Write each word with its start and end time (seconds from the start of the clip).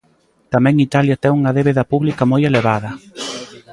Tamén 0.53 0.83
Italia 0.87 1.19
ten 1.21 1.37
unha 1.39 1.55
débeda 1.57 1.87
pública 1.91 2.23
moi 2.31 2.41
elevada. 2.49 2.89